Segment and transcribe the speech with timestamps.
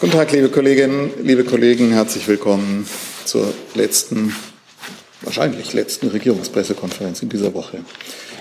[0.00, 1.90] Guten Tag, liebe Kolleginnen, liebe Kollegen.
[1.90, 2.86] Herzlich willkommen
[3.24, 4.32] zur letzten,
[5.22, 7.80] wahrscheinlich letzten Regierungspressekonferenz in dieser Woche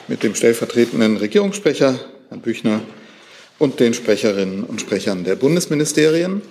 [0.08, 2.00] mit dem stellvertretenden Regierungssprecher,
[2.30, 2.82] Herrn Büchner,
[3.58, 6.44] und den Sprecherinnen und Sprechern der Bundesministerien.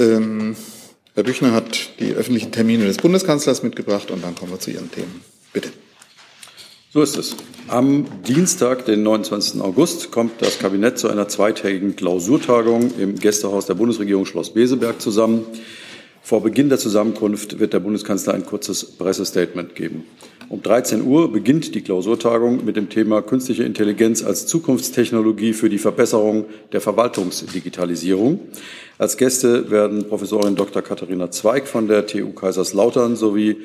[0.00, 0.56] Ähm,
[1.14, 4.90] Herr Büchner hat die öffentlichen Termine des Bundeskanzlers mitgebracht und dann kommen wir zu Ihren
[4.90, 5.22] Themen.
[5.52, 5.70] Bitte.
[6.94, 7.34] So ist es.
[7.68, 9.62] Am Dienstag, den 29.
[9.62, 15.46] August, kommt das Kabinett zu einer zweitägigen Klausurtagung im Gästehaus der Bundesregierung Schloss Beseberg zusammen.
[16.20, 20.04] Vor Beginn der Zusammenkunft wird der Bundeskanzler ein kurzes Pressestatement geben.
[20.50, 25.78] Um 13 Uhr beginnt die Klausurtagung mit dem Thema künstliche Intelligenz als Zukunftstechnologie für die
[25.78, 28.38] Verbesserung der Verwaltungsdigitalisierung.
[28.98, 30.82] Als Gäste werden Professorin Dr.
[30.82, 33.56] Katharina Zweig von der TU Kaiserslautern sowie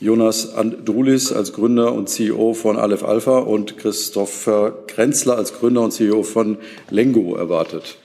[0.00, 5.90] Jonas Andrulis als Gründer und CEO von Aleph Alpha und Christopher Grenzler als Gründer und
[5.90, 6.56] CEO von
[6.88, 7.98] Lengo erwartet.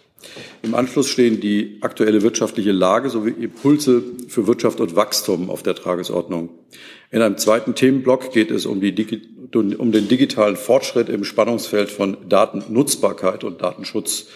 [0.61, 5.75] Im Anschluss stehen die aktuelle wirtschaftliche Lage sowie Impulse für Wirtschaft und Wachstum auf der
[5.75, 6.49] Tagesordnung.
[7.11, 9.21] In einem zweiten Themenblock geht es um, die,
[9.53, 14.27] um den digitalen Fortschritt im Spannungsfeld von Datennutzbarkeit und Datenschutz.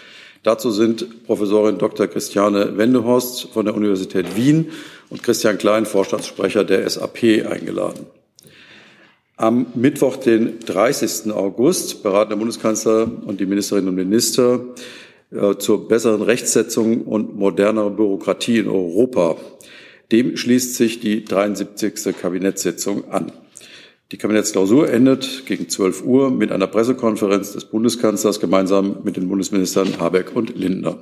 [0.43, 2.07] Dazu sind Professorin Dr.
[2.07, 4.71] Christiane Wendehorst von der Universität Wien
[5.09, 8.05] und Christian Klein, Vorstandssprecher der SAP, eingeladen.
[9.35, 11.31] Am Mittwoch, den 30.
[11.31, 14.61] August, beraten der Bundeskanzler und die Ministerinnen und Minister
[15.31, 19.37] äh, zur besseren Rechtsetzung und moderner Bürokratie in Europa.
[20.11, 22.17] Dem schließt sich die 73.
[22.19, 23.31] Kabinettssitzung an.
[24.11, 29.99] Die Kabinettsklausur endet gegen 12 Uhr mit einer Pressekonferenz des Bundeskanzlers gemeinsam mit den Bundesministern
[29.99, 30.97] Habeck und Lindner.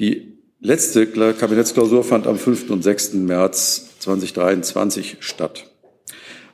[0.00, 2.70] Die letzte Kabinettsklausur fand am 5.
[2.70, 3.14] und 6.
[3.14, 5.70] März 2023 statt.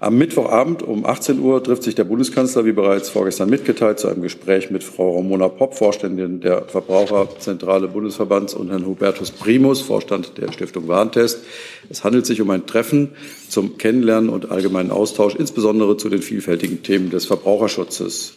[0.02, 4.20] Am Mittwochabend um 18 Uhr trifft sich der Bundeskanzler, wie bereits vorgestern mitgeteilt, zu einem
[4.20, 10.50] Gespräch mit Frau Ramona Popp, Vorständin der Verbraucherzentrale Bundesverbands, und Herrn Hubertus Primus, Vorstand der
[10.50, 11.44] Stiftung Warentest.
[11.92, 13.10] Es handelt sich um ein Treffen
[13.50, 18.32] zum Kennenlernen und allgemeinen Austausch, insbesondere zu den vielfältigen Themen des Verbraucherschutzes,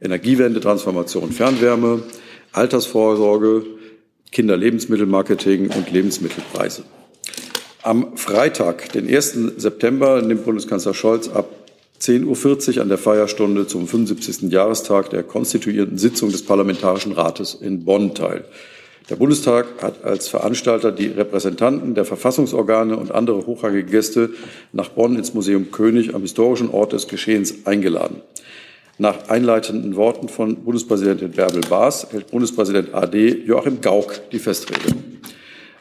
[0.00, 2.02] Energiewende, Transformation, Fernwärme,
[2.52, 3.66] Altersvorsorge,
[4.32, 6.84] Kinderlebensmittelmarketing und Lebensmittelpreise.
[7.82, 9.36] Am Freitag, den 1.
[9.58, 11.50] September, nimmt Bundeskanzler Scholz ab
[12.00, 14.50] 10.40 Uhr an der Feierstunde zum 75.
[14.50, 18.46] Jahrestag der konstituierenden Sitzung des Parlamentarischen Rates in Bonn teil.
[19.10, 24.30] Der Bundestag hat als Veranstalter die Repräsentanten der Verfassungsorgane und andere hochrangige Gäste
[24.72, 28.22] nach Bonn ins Museum König am historischen Ort des Geschehens eingeladen.
[28.96, 34.96] Nach einleitenden Worten von Bundespräsidentin Bärbel Baas hält Bundespräsident AD Joachim Gauck die Festrede.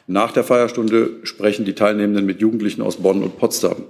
[0.05, 3.83] Nach der Feierstunde sprechen die Teilnehmenden mit Jugendlichen aus Bonn und Potsdam.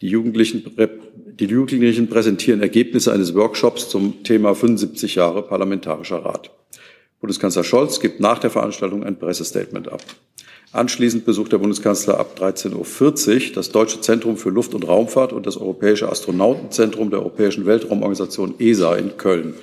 [0.00, 0.76] Die Jugendlichen,
[1.40, 6.52] die Jugendlichen präsentieren Ergebnisse eines Workshops zum Thema 75 Jahre Parlamentarischer Rat.
[7.24, 10.02] Bundeskanzler Scholz gibt nach der Veranstaltung ein Pressestatement ab.
[10.72, 15.46] Anschließend besucht der Bundeskanzler ab 13.40 Uhr das Deutsche Zentrum für Luft- und Raumfahrt und
[15.46, 19.54] das Europäische Astronautenzentrum der Europäischen Weltraumorganisation ESA in Köln.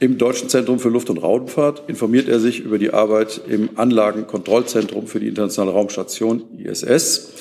[0.00, 5.06] Im Deutschen Zentrum für Luft- und Raumfahrt informiert er sich über die Arbeit im Anlagenkontrollzentrum
[5.06, 7.34] für die Internationale Raumstation ISS.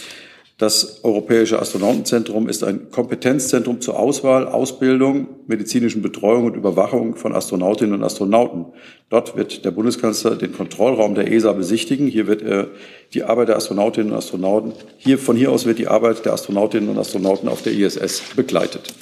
[0.58, 7.94] Das Europäische Astronautenzentrum ist ein Kompetenzzentrum zur Auswahl, Ausbildung, medizinischen Betreuung und Überwachung von Astronautinnen
[7.94, 8.68] und Astronauten.
[9.10, 12.08] Dort wird der Bundeskanzler den Kontrollraum der ESA besichtigen.
[12.08, 12.70] Hier wird er
[13.14, 16.88] die Arbeit der Astronautinnen und Astronauten, hier, von hier aus wird die Arbeit der Astronautinnen
[16.88, 18.94] und Astronauten auf der ISS begleitet.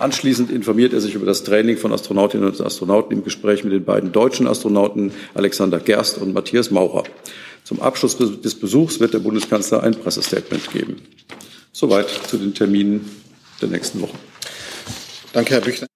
[0.00, 3.84] Anschließend informiert er sich über das Training von Astronautinnen und Astronauten im Gespräch mit den
[3.84, 7.04] beiden deutschen Astronauten Alexander Gerst und Matthias Maurer.
[7.68, 11.02] Zum Abschluss des Besuchs wird der Bundeskanzler ein Pressestatement geben.
[11.70, 13.06] Soweit zu den Terminen
[13.60, 14.16] der nächsten Woche.
[15.34, 15.86] Danke, Herr Büchner.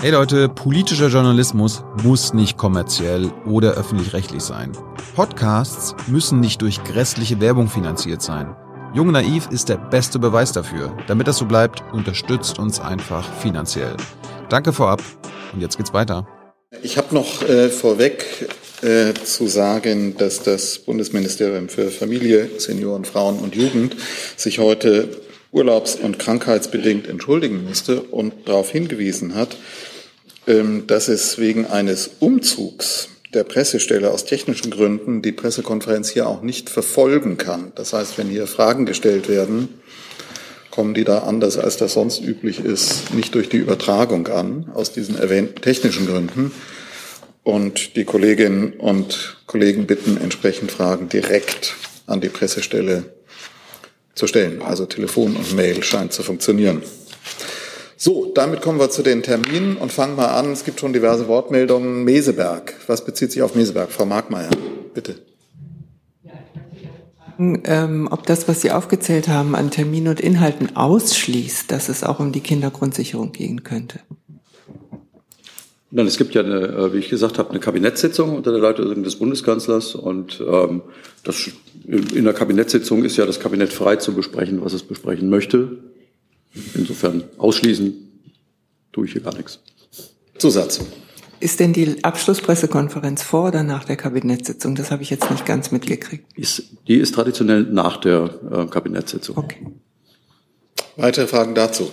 [0.00, 4.72] Hey Leute, politischer Journalismus muss nicht kommerziell oder öffentlich-rechtlich sein.
[5.14, 8.56] Podcasts müssen nicht durch grässliche Werbung finanziert sein.
[8.94, 10.96] Jung Naiv ist der beste Beweis dafür.
[11.08, 13.98] Damit das so bleibt, unterstützt uns einfach finanziell.
[14.48, 15.02] Danke vorab
[15.52, 16.26] und jetzt geht's weiter.
[16.82, 18.48] Ich habe noch äh, vorweg
[18.82, 23.96] äh, zu sagen, dass das Bundesministerium für Familie, Senioren, Frauen und Jugend
[24.36, 25.08] sich heute
[25.52, 29.56] urlaubs- und krankheitsbedingt entschuldigen musste und darauf hingewiesen hat,
[30.46, 36.42] ähm, dass es wegen eines Umzugs der Pressestelle aus technischen Gründen die Pressekonferenz hier auch
[36.42, 37.72] nicht verfolgen kann.
[37.76, 39.68] Das heißt, wenn hier Fragen gestellt werden,
[40.70, 44.92] kommen die da anders, als das sonst üblich ist, nicht durch die Übertragung an, aus
[44.92, 46.50] diesen erwähnten technischen Gründen.
[47.44, 51.74] Und die Kolleginnen und Kollegen bitten, entsprechend Fragen direkt
[52.06, 53.04] an die Pressestelle
[54.14, 54.62] zu stellen.
[54.62, 56.82] Also Telefon und Mail scheint zu funktionieren.
[57.96, 60.52] So, damit kommen wir zu den Terminen und fangen mal an.
[60.52, 62.04] Es gibt schon diverse Wortmeldungen.
[62.04, 62.74] Meseberg.
[62.86, 63.92] Was bezieht sich auf Meseberg?
[63.92, 64.50] Frau Markmeier,
[64.92, 65.16] bitte.
[67.38, 72.20] Ähm, ob das, was Sie aufgezählt haben, an Terminen und Inhalten ausschließt, dass es auch
[72.20, 74.00] um die Kindergrundsicherung gehen könnte.
[75.94, 79.02] Nein, es gibt ja, eine, äh, wie ich gesagt habe, eine Kabinettssitzung unter der Leitung
[79.02, 80.80] des Bundeskanzlers und ähm,
[81.22, 81.50] das,
[81.84, 85.78] in der Kabinettssitzung ist ja das Kabinett frei zu besprechen, was es besprechen möchte.
[86.74, 87.92] Insofern ausschließen
[88.92, 89.60] tue ich hier gar nichts.
[90.38, 90.80] Zusatz.
[91.40, 94.74] Ist denn die Abschlusspressekonferenz vor oder nach der Kabinettssitzung?
[94.74, 96.24] Das habe ich jetzt nicht ganz mitgekriegt.
[96.38, 99.36] Ist, die ist traditionell nach der äh, Kabinettssitzung.
[99.36, 99.66] Okay.
[100.96, 101.90] Weitere Fragen dazu?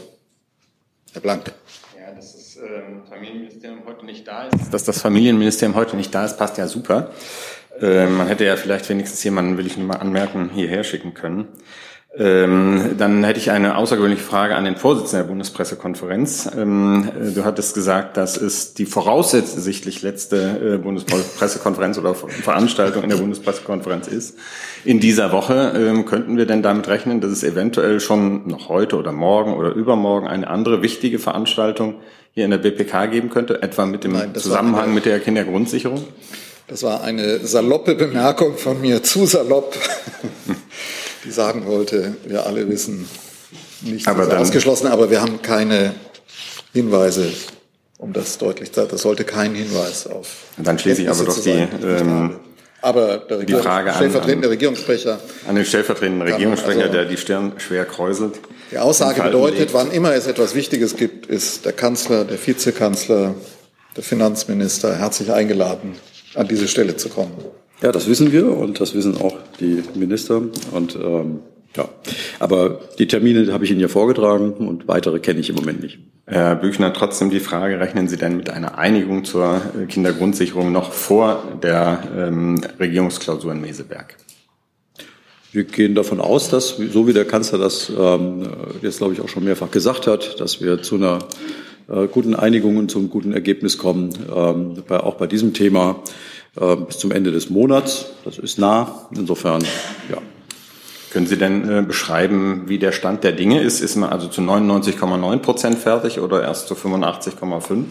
[1.12, 1.52] Herr Blank.
[1.98, 3.49] Ja, das ähm, Familienministerium heute
[4.10, 4.74] nicht da ist.
[4.74, 7.12] Dass das Familienministerium heute nicht da ist, passt ja super.
[7.80, 11.48] Äh, man hätte ja vielleicht wenigstens jemanden, will ich nur mal anmerken, hierher schicken können.
[12.19, 16.50] Ähm, dann hätte ich eine außergewöhnliche Frage an den Vorsitzenden der Bundespressekonferenz.
[16.54, 23.10] Ähm, äh, du hattest gesagt, dass es die voraussichtlich letzte äh, Bundespressekonferenz oder Veranstaltung in
[23.10, 24.38] der Bundespressekonferenz ist.
[24.83, 28.98] In dieser Woche ähm, könnten wir denn damit rechnen, dass es eventuell schon noch heute
[28.98, 31.95] oder morgen oder übermorgen eine andere wichtige Veranstaltung
[32.33, 36.04] hier in der BPK geben könnte, etwa mit dem Nein, Zusammenhang mit der Kindergrundsicherung?
[36.68, 39.74] Das war eine saloppe Bemerkung von mir, zu salopp.
[41.25, 43.07] die sagen wollte, wir alle wissen,
[43.81, 45.94] nicht aber dann, ausgeschlossen, aber wir haben keine
[46.74, 47.31] Hinweise,
[47.98, 48.92] um das deutlich zu sagen.
[48.92, 50.45] Das sollte kein Hinweis auf.
[50.57, 52.39] Dann schließe ich aber doch die, ähm,
[52.81, 55.19] aber der die Frage stellvertretende an, Regierungssprecher.
[55.48, 58.39] An den stellvertretenden Regierungssprecher, also, der die Stirn schwer kräuselt.
[58.71, 63.36] Die Aussage bedeutet, wann immer es etwas Wichtiges gibt, ist der Kanzler, der Vizekanzler,
[63.95, 65.95] der Finanzminister herzlich eingeladen,
[66.36, 67.33] an diese Stelle zu kommen.
[67.81, 70.42] Ja, das wissen wir und das wissen auch die Minister.
[70.72, 71.40] Und ähm,
[71.76, 71.88] ja,
[72.40, 76.00] aber die Termine habe ich Ihnen ja vorgetragen und weitere kenne ich im Moment nicht.
[76.26, 81.60] Herr Büchner, trotzdem die Frage, rechnen Sie denn mit einer Einigung zur Kindergrundsicherung noch vor
[81.64, 84.16] der ähm, Regierungsklausur in Meseberg?
[85.52, 88.48] Wir gehen davon aus, dass, so wie der Kanzler das ähm,
[88.81, 91.20] jetzt, glaube ich, auch schon mehrfach gesagt hat, dass wir zu einer
[91.88, 96.04] äh, guten Einigung und zum guten Ergebnis kommen, ähm, bei, auch bei diesem Thema.
[96.56, 98.07] Äh, bis zum Ende des Monats.
[98.25, 99.07] Das ist nah.
[99.16, 99.63] Insofern,
[100.10, 100.18] ja.
[101.12, 103.81] Können Sie denn äh, beschreiben, wie der Stand der Dinge ist?
[103.81, 107.86] Ist man also zu 99,9 Prozent fertig oder erst zu 85,5?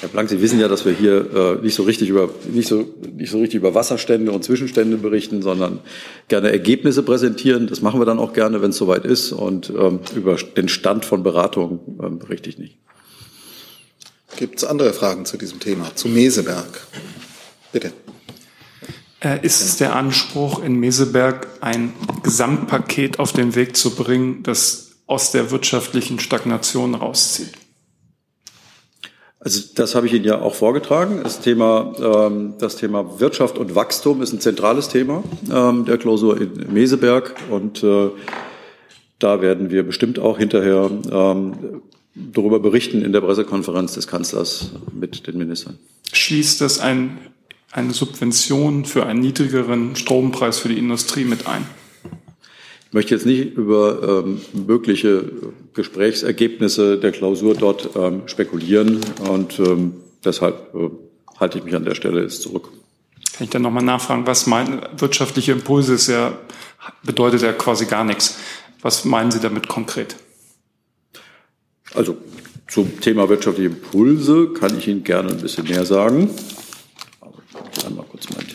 [0.00, 2.86] Herr Blank, Sie wissen ja, dass wir hier äh, nicht so richtig über nicht so
[3.14, 5.80] nicht so richtig über Wasserstände und Zwischenstände berichten, sondern
[6.28, 7.66] gerne Ergebnisse präsentieren.
[7.66, 9.32] Das machen wir dann auch gerne, wenn es soweit ist.
[9.32, 12.76] Und ähm, über den Stand von Beratungen ähm, berichte ich nicht.
[14.36, 15.94] Gibt es andere Fragen zu diesem Thema?
[15.94, 16.86] Zu Meseberg?
[17.76, 17.92] Bitte.
[19.20, 21.92] Äh, ist es der Anspruch, in Meseberg ein
[22.22, 27.52] Gesamtpaket auf den Weg zu bringen, das aus der wirtschaftlichen Stagnation rauszieht?
[29.40, 31.20] Also das habe ich Ihnen ja auch vorgetragen.
[31.22, 36.40] Das Thema, ähm, das Thema Wirtschaft und Wachstum ist ein zentrales Thema ähm, der Klausur
[36.40, 37.34] in Meseberg.
[37.50, 38.08] Und äh,
[39.18, 41.82] da werden wir bestimmt auch hinterher ähm,
[42.14, 45.78] darüber berichten in der Pressekonferenz des Kanzlers mit den Ministern.
[46.14, 47.18] Schließt das ein
[47.76, 51.66] eine Subvention für einen niedrigeren Strompreis für die Industrie mit ein.
[52.86, 55.30] Ich möchte jetzt nicht über ähm, mögliche
[55.74, 59.92] Gesprächsergebnisse der Klausur dort ähm, spekulieren und ähm,
[60.24, 60.88] deshalb äh,
[61.38, 62.70] halte ich mich an der Stelle jetzt zurück.
[63.34, 66.32] Kann ich dann nochmal nachfragen, was meinen wirtschaftliche Impulse ist ja,
[67.02, 68.38] bedeutet ja quasi gar nichts.
[68.80, 70.16] Was meinen Sie damit konkret?
[71.92, 72.16] Also
[72.68, 76.30] zum Thema wirtschaftliche Impulse kann ich Ihnen gerne ein bisschen mehr sagen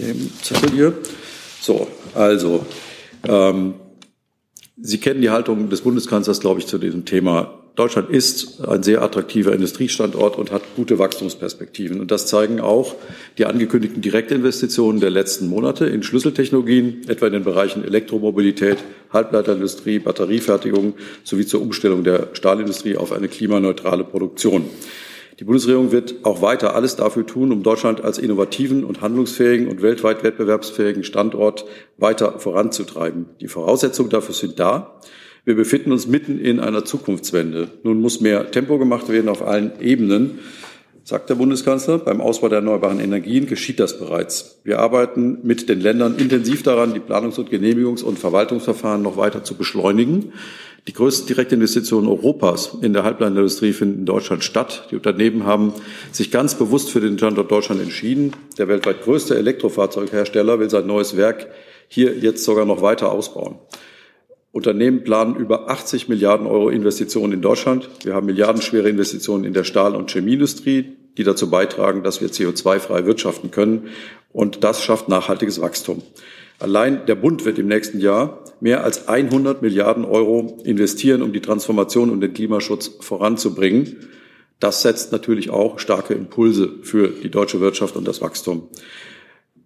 [0.02, 0.94] mein Themenzettel hier.
[1.62, 2.66] So, also,
[3.28, 3.76] ähm,
[4.84, 7.60] Sie kennen die Haltung des Bundeskanzlers, glaube ich, zu diesem Thema.
[7.76, 12.02] Deutschland ist ein sehr attraktiver Industriestandort und hat gute Wachstumsperspektiven.
[12.02, 12.96] Und das zeigen auch
[13.38, 18.78] die angekündigten Direktinvestitionen der letzten Monate in Schlüsseltechnologien, etwa in den Bereichen Elektromobilität,
[19.14, 24.66] Halbleiterindustrie, Batteriefertigung sowie zur Umstellung der Stahlindustrie auf eine klimaneutrale Produktion.
[25.42, 29.82] Die Bundesregierung wird auch weiter alles dafür tun, um Deutschland als innovativen und handlungsfähigen und
[29.82, 31.66] weltweit wettbewerbsfähigen Standort
[31.98, 33.26] weiter voranzutreiben.
[33.42, 35.00] Die Voraussetzungen dafür sind da.
[35.44, 37.70] Wir befinden uns mitten in einer Zukunftswende.
[37.82, 40.38] Nun muss mehr Tempo gemacht werden auf allen Ebenen,
[41.04, 42.00] sagt der Bundeskanzler.
[42.00, 44.60] Beim Ausbau der erneuerbaren Energien geschieht das bereits.
[44.64, 49.44] Wir arbeiten mit den Ländern intensiv daran, die Planungs- und Genehmigungs- und Verwaltungsverfahren noch weiter
[49.44, 50.34] zu beschleunigen.
[50.88, 54.88] Die größten Direktinvestitionen Europas in der Halbleiterindustrie finden in Deutschland statt.
[54.90, 55.74] Die Unternehmen haben
[56.12, 58.34] sich ganz bewusst für den Standort Deutschland entschieden.
[58.58, 61.48] Der weltweit größte Elektrofahrzeughersteller will sein neues Werk
[61.88, 63.60] hier jetzt sogar noch weiter ausbauen.
[64.52, 67.90] Unternehmen planen über 80 Milliarden Euro Investitionen in Deutschland.
[68.04, 73.06] Wir haben milliardenschwere Investitionen in der Stahl- und Chemieindustrie, die dazu beitragen, dass wir CO2-frei
[73.06, 73.88] wirtschaften können.
[74.34, 76.02] Und das schafft nachhaltiges Wachstum.
[76.60, 81.42] Allein der Bund wird im nächsten Jahr mehr als 100 Milliarden Euro investieren, um die
[81.42, 83.96] Transformation und den Klimaschutz voranzubringen.
[84.60, 88.68] Das setzt natürlich auch starke Impulse für die deutsche Wirtschaft und das Wachstum.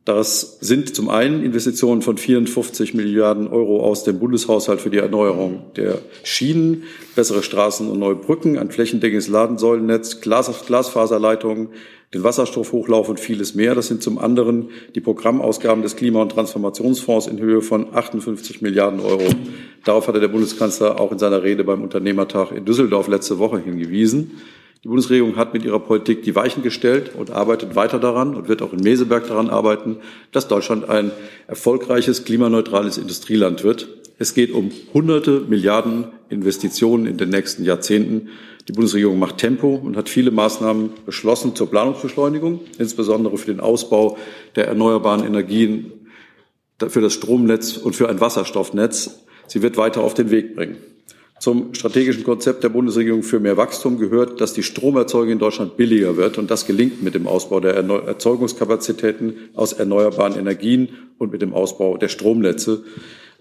[0.05, 5.63] Das sind zum einen Investitionen von 54 Milliarden Euro aus dem Bundeshaushalt für die Erneuerung
[5.75, 6.83] der Schienen,
[7.15, 11.69] bessere Straßen und neue Brücken, ein flächendeckendes Ladensäulennetz, Glas Glasfaserleitungen,
[12.13, 13.74] den Wasserstoffhochlauf und vieles mehr.
[13.74, 19.00] Das sind zum anderen die Programmausgaben des Klima- und Transformationsfonds in Höhe von 58 Milliarden
[19.00, 19.25] Euro.
[19.85, 24.39] Darauf hatte der Bundeskanzler auch in seiner Rede beim Unternehmertag in Düsseldorf letzte Woche hingewiesen.
[24.86, 28.62] Die Bundesregierung hat mit ihrer Politik die Weichen gestellt und arbeitet weiter daran und wird
[28.62, 29.98] auch in Meseberg daran arbeiten,
[30.32, 31.10] dass Deutschland ein
[31.48, 33.88] erfolgreiches, klimaneutrales Industrieland wird.
[34.20, 38.30] Es geht um hunderte Milliarden Investitionen in den nächsten Jahrzehnten.
[38.68, 44.20] Die Bundesregierung macht Tempo und hat viele Maßnahmen beschlossen zur Planungsbeschleunigung, insbesondere für den Ausbau
[44.56, 45.94] der erneuerbaren Energien,
[46.77, 49.24] für das Stromnetz und für ein Wasserstoffnetz.
[49.48, 50.77] Sie wird weiter auf den Weg bringen.
[51.39, 56.15] Zum strategischen Konzept der Bundesregierung für mehr Wachstum gehört, dass die Stromerzeugung in Deutschland billiger
[56.15, 56.38] wird.
[56.38, 61.98] Und das gelingt mit dem Ausbau der Erzeugungskapazitäten aus erneuerbaren Energien und mit dem Ausbau
[61.98, 62.84] der Stromnetze.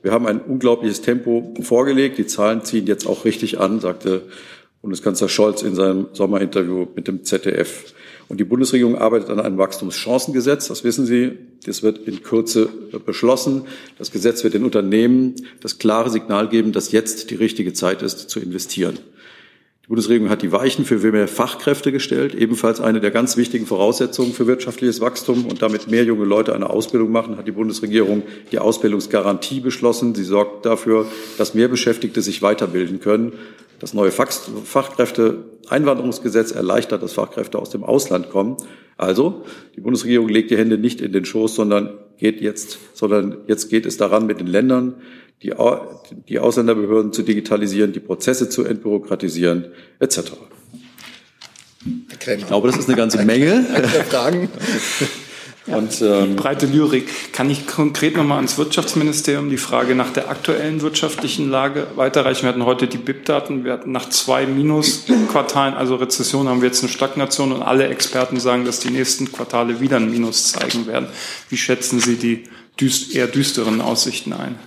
[0.03, 2.19] Wir haben ein unglaubliches Tempo vorgelegt.
[2.19, 4.23] Die Zahlen ziehen jetzt auch richtig an, sagte
[4.83, 7.94] Bundeskanzler Scholz in seinem Sommerinterview mit dem ZDF.
[8.29, 10.69] Und die Bundesregierung arbeitet an einem Wachstumschancengesetz.
[10.69, 11.33] Das wissen Sie.
[11.67, 12.69] Das wird in Kürze
[13.05, 13.63] beschlossen.
[13.99, 18.31] Das Gesetz wird den Unternehmen das klare Signal geben, dass jetzt die richtige Zeit ist,
[18.31, 18.99] zu investieren.
[19.85, 24.33] Die Bundesregierung hat die Weichen für mehr Fachkräfte gestellt, ebenfalls eine der ganz wichtigen Voraussetzungen
[24.33, 28.61] für wirtschaftliches Wachstum und damit mehr junge Leute eine Ausbildung machen, hat die Bundesregierung die
[28.61, 30.15] Ausbildungsgarantie beschlossen.
[30.15, 31.05] Sie sorgt dafür,
[31.37, 33.35] dass mehr Beschäftigte sich weiterbilden können.
[33.79, 38.57] Das neue Fachkräfteeinwanderungsgesetz erleichtert, dass Fachkräfte aus dem Ausland kommen.
[38.97, 39.45] Also,
[39.77, 43.85] die Bundesregierung legt die Hände nicht in den Schoß, sondern geht jetzt, sondern jetzt geht
[43.85, 44.95] es daran, mit den Ländern
[45.43, 45.53] die,
[46.29, 49.67] die Ausländerbehörden zu digitalisieren, die Prozesse zu entbürokratisieren,
[50.01, 50.33] etc.
[52.39, 53.63] Ich glaube, das ist eine ganze Menge.
[54.09, 54.49] Fragen.
[55.67, 57.33] Und, ähm, breite Lyrik.
[57.33, 62.43] Kann ich konkret nochmal ans Wirtschaftsministerium die Frage nach der aktuellen wirtschaftlichen Lage weiterreichen?
[62.43, 63.65] Wir hatten heute die BIP-Daten.
[63.65, 68.39] Wir hatten nach zwei Minusquartalen, also Rezession, haben wir jetzt eine Stagnation und alle Experten
[68.41, 71.09] sagen, dass die nächsten Quartale wieder ein Minus zeigen werden.
[71.49, 72.45] Wie schätzen Sie die
[72.79, 74.59] düst eher düsteren Aussichten ein?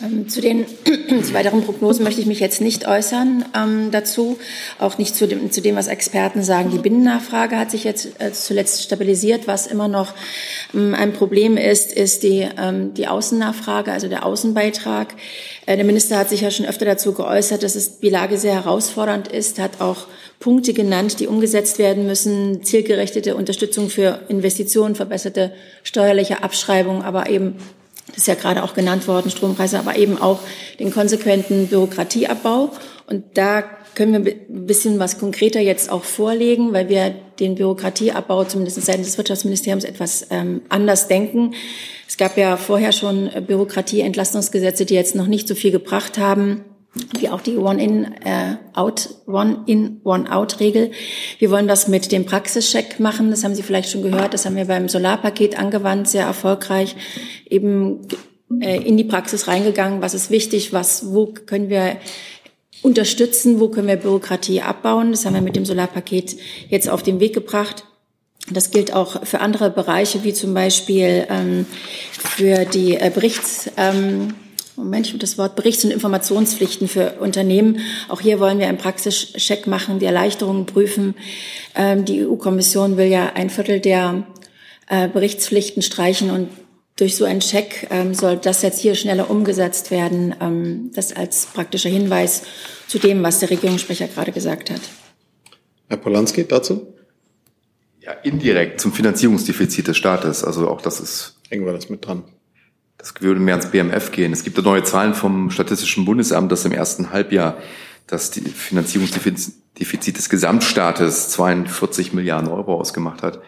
[0.00, 0.64] Ähm, zu den
[1.24, 4.38] zu weiteren Prognosen möchte ich mich jetzt nicht äußern ähm, dazu,
[4.78, 6.70] auch nicht zu dem, zu dem, was Experten sagen.
[6.70, 9.46] Die Binnennachfrage hat sich jetzt äh, zuletzt stabilisiert.
[9.48, 10.14] Was immer noch
[10.72, 15.14] ähm, ein Problem ist, ist die, ähm, die Außennachfrage, also der Außenbeitrag.
[15.66, 18.54] Äh, der Minister hat sich ja schon öfter dazu geäußert, dass es die Lage sehr
[18.54, 20.06] herausfordernd ist, hat auch
[20.38, 25.52] Punkte genannt, die umgesetzt werden müssen, zielgerechtete Unterstützung für Investitionen, verbesserte
[25.82, 27.56] steuerliche Abschreibung, aber eben
[28.08, 30.40] das ist ja gerade auch genannt worden, Strompreise, aber eben auch
[30.78, 32.70] den konsequenten Bürokratieabbau.
[33.06, 33.62] Und da
[33.94, 39.08] können wir ein bisschen was konkreter jetzt auch vorlegen, weil wir den Bürokratieabbau zumindest seitens
[39.08, 41.54] des Wirtschaftsministeriums etwas ähm, anders denken.
[42.06, 46.64] Es gab ja vorher schon Bürokratieentlastungsgesetze, die jetzt noch nicht so viel gebracht haben
[47.18, 50.90] wie auch die One-in-Out, äh, One-in, One-out-Regel.
[51.38, 53.30] Wir wollen das mit dem Praxischeck machen.
[53.30, 54.34] Das haben Sie vielleicht schon gehört.
[54.34, 56.96] Das haben wir beim Solarpaket angewandt, sehr erfolgreich.
[57.48, 58.00] Eben
[58.60, 60.00] äh, in die Praxis reingegangen.
[60.00, 60.72] Was ist wichtig?
[60.72, 61.98] Was, wo können wir
[62.82, 63.60] unterstützen?
[63.60, 65.10] Wo können wir Bürokratie abbauen?
[65.10, 66.36] Das haben wir mit dem Solarpaket
[66.68, 67.84] jetzt auf den Weg gebracht.
[68.50, 71.66] Das gilt auch für andere Bereiche, wie zum Beispiel ähm,
[72.10, 74.34] für die äh, Berichts, ähm,
[74.78, 77.80] Moment, ich das Wort Berichts- und Informationspflichten für Unternehmen.
[78.08, 81.16] Auch hier wollen wir einen Praxischeck machen, die Erleichterungen prüfen.
[81.74, 84.26] Ähm, die EU-Kommission will ja ein Viertel der
[84.86, 86.48] äh, Berichtspflichten streichen und
[86.94, 90.34] durch so einen Check ähm, soll das jetzt hier schneller umgesetzt werden.
[90.40, 92.42] Ähm, das als praktischer Hinweis
[92.86, 94.80] zu dem, was der Regierungssprecher gerade gesagt hat.
[95.88, 96.94] Herr Polanski dazu?
[98.00, 100.44] Ja, indirekt zum Finanzierungsdefizit des Staates.
[100.44, 101.34] Also auch das ist.
[101.48, 102.24] Hängen wir das mit dran.
[102.98, 104.32] Das würde mehr ans BMF gehen.
[104.32, 107.56] Es gibt neue Zahlen vom Statistischen Bundesamt, dass im ersten Halbjahr
[108.08, 113.40] das Finanzierungsdefizit des Gesamtstaates 42 Milliarden Euro ausgemacht hat.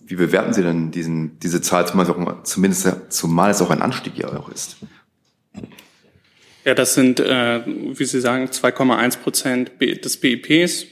[0.00, 1.86] Wie bewerten Sie denn diesen, diese Zahl,
[2.44, 4.76] zumindest, zumal es auch ein Anstieg ja auch ist?
[6.64, 10.86] Ja, das sind, äh, wie Sie sagen, 2,1 Prozent des BIPs.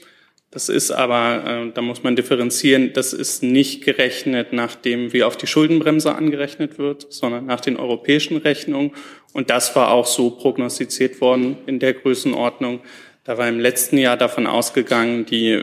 [0.55, 5.23] Das ist aber, äh, da muss man differenzieren, das ist nicht gerechnet nach dem, wie
[5.23, 8.91] auf die Schuldenbremse angerechnet wird, sondern nach den europäischen Rechnungen.
[9.33, 12.79] Und das war auch so prognostiziert worden in der Größenordnung.
[13.25, 15.61] Da war im letzten Jahr davon ausgegangen, die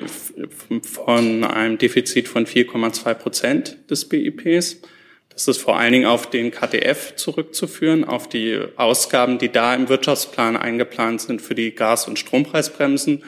[0.82, 4.82] von einem Defizit von 4,2 Prozent des BIPs.
[5.30, 9.88] Das ist vor allen Dingen auf den KTF zurückzuführen, auf die Ausgaben, die da im
[9.88, 13.22] Wirtschaftsplan eingeplant sind für die Gas- und Strompreisbremsen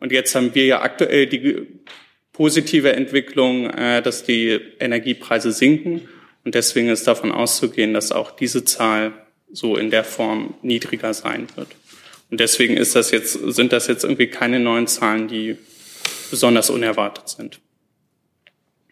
[0.00, 1.66] und jetzt haben wir ja aktuell die
[2.32, 6.08] positive Entwicklung, äh, dass die Energiepreise sinken.
[6.44, 9.12] Und deswegen ist davon auszugehen, dass auch diese Zahl
[9.52, 11.68] so in der Form niedriger sein wird.
[12.30, 15.58] Und deswegen ist das jetzt, sind das jetzt irgendwie keine neuen Zahlen, die
[16.30, 17.60] besonders unerwartet sind.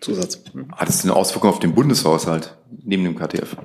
[0.01, 0.43] Zusatz.
[0.73, 3.57] Hat es eine Auswirkung auf den Bundeshaushalt neben dem KTF?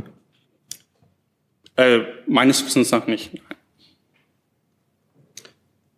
[1.75, 3.31] Äh, meines Wissens nach nicht.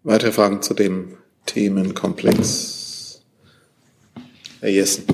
[0.04, 3.22] Weitere Fragen zu dem Themenkomplex.
[4.60, 5.06] Herr Jessen.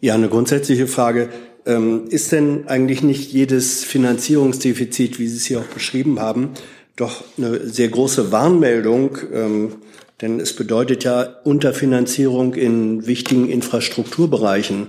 [0.00, 1.30] Ja, eine grundsätzliche Frage.
[1.66, 6.50] Ähm, ist denn eigentlich nicht jedes Finanzierungsdefizit, wie Sie es hier auch beschrieben haben,
[6.96, 9.18] doch eine sehr große Warnmeldung?
[9.32, 9.76] Ähm,
[10.20, 14.88] denn es bedeutet ja Unterfinanzierung in wichtigen Infrastrukturbereichen.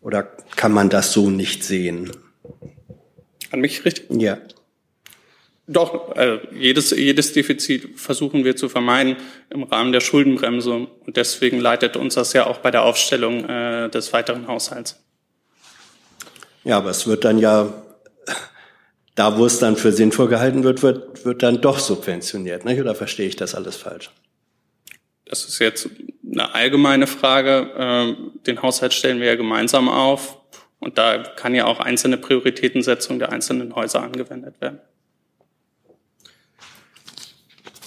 [0.00, 2.12] Oder kann man das so nicht sehen?
[3.50, 4.06] An mich richtig?
[4.10, 4.38] Ja.
[5.66, 9.16] Doch, äh, jedes, jedes Defizit versuchen wir zu vermeiden
[9.48, 10.88] im Rahmen der Schuldenbremse.
[11.06, 15.02] Und deswegen leitet uns das ja auch bei der Aufstellung äh, des weiteren Haushalts.
[16.64, 17.72] Ja, aber es wird dann ja,
[19.14, 22.66] da wo es dann für sinnvoll gehalten wird, wird, wird dann doch subventioniert.
[22.66, 22.80] Nicht?
[22.80, 24.10] Oder verstehe ich das alles falsch?
[25.24, 25.88] Das ist jetzt
[26.30, 27.70] eine allgemeine Frage.
[27.76, 30.38] Äh, den Haushalt stellen wir ja gemeinsam auf.
[30.78, 34.80] Und da kann ja auch einzelne Prioritätensetzung der einzelnen Häuser angewendet werden.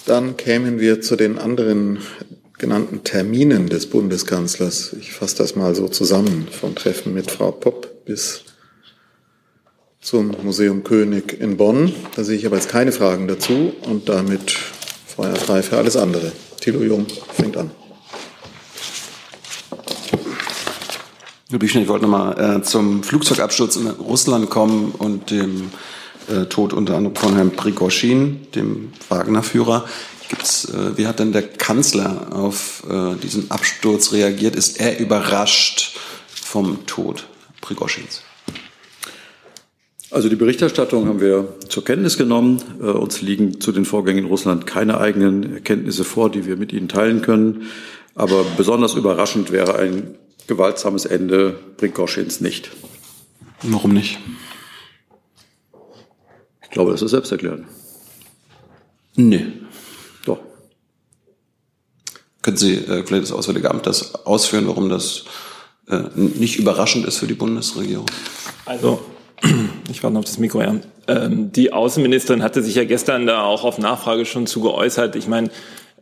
[0.08, 1.98] Dann kämen wir zu den anderen
[2.56, 4.96] genannten Terminen des Bundeskanzlers.
[4.98, 8.44] Ich fasse das mal so zusammen, vom Treffen mit Frau Popp bis
[10.00, 11.92] zum Museum König in Bonn.
[12.16, 16.32] Da sehe ich aber jetzt keine Fragen dazu und damit feuerfrei für alles andere.
[16.58, 17.70] Thilo Jung fängt an.
[21.50, 25.70] Herr Büchner, ich wollte nochmal äh, zum Flugzeugabsturz in Russland kommen und dem
[26.28, 29.86] äh, Tod unter anderem von Herrn Prigoschin, dem Wagner-Führer.
[30.66, 34.56] äh, wie hat denn der Kanzler auf äh, diesen Absturz reagiert?
[34.56, 37.26] Ist er überrascht vom Tod
[37.60, 38.22] Prigoschins?
[40.10, 42.62] Also die Berichterstattung haben wir zur Kenntnis genommen.
[42.80, 46.72] Äh, uns liegen zu den Vorgängen in Russland keine eigenen Erkenntnisse vor, die wir mit
[46.72, 47.68] Ihnen teilen können.
[48.14, 50.14] Aber besonders überraschend wäre ein
[50.46, 52.70] gewaltsames Ende Prigoschins nicht.
[53.62, 54.18] Warum nicht?
[56.68, 57.66] Ich glaube, das ist selbsterklärend.
[59.16, 59.46] Nee.
[60.26, 60.38] Doch.
[62.42, 65.24] Können Sie äh, vielleicht das Auswärtige Amt das ausführen, warum das
[65.88, 68.06] äh, nicht überraschend ist für die Bundesregierung?
[68.66, 69.00] Also,
[69.90, 70.76] ich warte noch auf das Mikro, ja.
[71.08, 75.16] Ähm, die Außenministerin hatte sich ja gestern da auch auf Nachfrage schon zu geäußert.
[75.16, 75.50] Ich meine,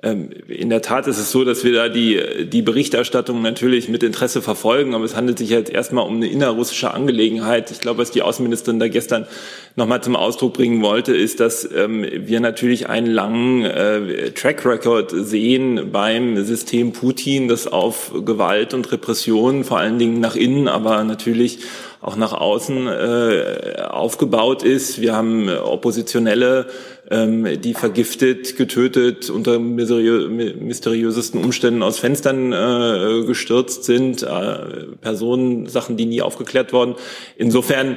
[0.02, 4.42] in der Tat ist es so, dass wir da die, die Berichterstattung natürlich mit Interesse
[4.42, 7.70] verfolgen, aber es handelt sich jetzt erstmal um eine innerrussische Angelegenheit.
[7.70, 9.26] Ich glaube, was die Außenministerin da gestern
[9.74, 15.12] nochmal zum Ausdruck bringen wollte, ist, dass ähm, wir natürlich einen langen äh, Track Record
[15.12, 21.02] sehen beim System Putin, das auf Gewalt und Repression vor allen Dingen nach innen, aber
[21.04, 21.60] natürlich
[22.00, 25.00] auch nach außen äh, aufgebaut ist.
[25.00, 26.66] Wir haben Oppositionelle,
[27.10, 34.56] ähm, die vergiftet, getötet, unter mysteriö mysteriösesten Umständen aus Fenstern äh, gestürzt sind, äh,
[35.00, 36.94] Personen, Sachen, die nie aufgeklärt wurden.
[37.36, 37.96] Insofern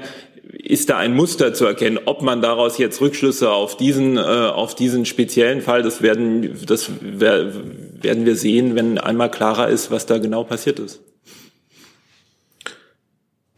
[0.51, 1.99] ist da ein Muster zu erkennen.
[2.05, 6.89] Ob man daraus jetzt Rückschlüsse auf diesen, äh, auf diesen speziellen Fall, das werden, das
[7.01, 11.01] werden wir sehen, wenn einmal klarer ist, was da genau passiert ist.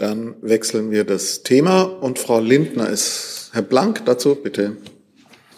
[0.01, 4.77] Dann wechseln wir das Thema und Frau Lindner ist Herr Blank dazu, bitte.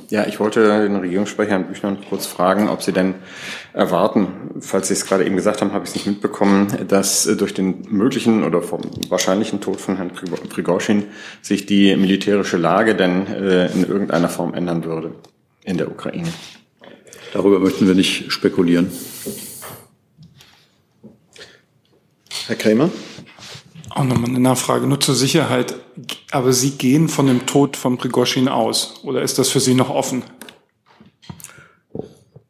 [0.10, 3.16] Ja, ich wollte den Regierungssprecher Herrn Büchner kurz fragen, ob Sie denn
[3.72, 4.28] erwarten,
[4.60, 7.54] falls Sie es gerade eben gesagt haben, habe ich es nicht mitbekommen, dass äh, durch
[7.54, 11.06] den möglichen oder vom wahrscheinlichen Tod von Herrn Prigozhin
[11.42, 15.16] sich die militärische Lage denn äh, in irgendeiner Form ändern würde
[15.64, 16.34] in der Ukraine.
[17.32, 18.92] Darüber möchten wir nicht spekulieren.
[22.48, 22.90] Herr Krämer?
[23.96, 25.76] Auch nochmal eine Nachfrage, nur zur Sicherheit.
[26.32, 29.92] Aber Sie gehen von dem Tod von Prigoschin aus oder ist das für Sie noch
[29.92, 30.24] offen?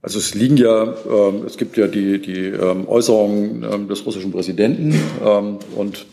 [0.01, 4.32] Also es liegen ja, äh, es gibt ja die, die ähm, Äußerungen ähm, des russischen
[4.32, 6.06] Präsidenten ähm, und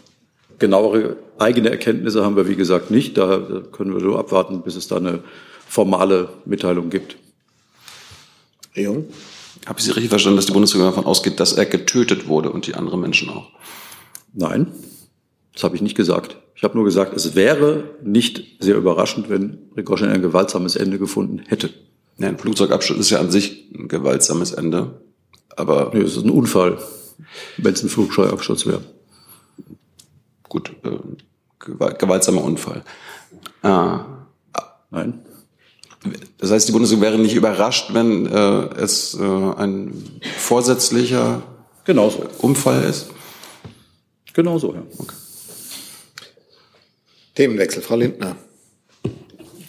[0.59, 3.17] genauere eigene Erkenntnisse haben wir, wie gesagt, nicht.
[3.17, 5.21] Da können wir nur abwarten, bis es da eine
[5.69, 7.17] formale Mitteilung gibt.
[8.75, 9.07] Jung?
[9.67, 12.67] Habe ich Sie richtig verstanden, dass die Bundesregierung davon ausgeht, dass er getötet wurde und
[12.67, 13.51] die anderen Menschen auch?
[14.33, 14.69] Nein,
[15.61, 16.39] das habe ich nicht gesagt.
[16.55, 21.43] Ich habe nur gesagt, es wäre nicht sehr überraschend, wenn Prigozhin ein gewaltsames Ende gefunden
[21.49, 21.69] hätte.
[22.17, 25.03] Ja, ein Flugzeugabsturz ist ja an sich ein gewaltsames Ende.
[25.57, 26.79] Aber nee, es ist ein Unfall,
[27.59, 28.81] wenn es ein Flugzeugabsturz wäre.
[30.49, 30.97] Gut, äh,
[31.59, 32.83] gewaltsamer Unfall.
[33.63, 34.07] Ah.
[34.91, 35.21] Nein.
[36.39, 39.93] Das heißt, die Bundesregierung wäre nicht überrascht, wenn äh, es äh, ein
[40.39, 41.43] vorsätzlicher
[41.85, 42.25] Genauso.
[42.39, 43.11] Unfall ist?
[44.33, 44.83] Genauso, ja.
[44.97, 45.15] Okay.
[47.35, 48.37] Themenwechsel, Frau Lindner.